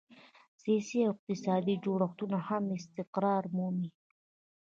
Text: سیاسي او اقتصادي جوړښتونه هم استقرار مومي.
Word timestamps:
سیاسي 0.61 0.97
او 1.05 1.11
اقتصادي 1.13 1.75
جوړښتونه 1.85 2.37
هم 2.47 2.63
استقرار 2.79 3.43
مومي. 3.55 3.89